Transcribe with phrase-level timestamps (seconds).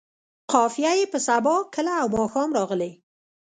[0.51, 2.91] قافیه یې په سبا، کله او ماښام راغلې.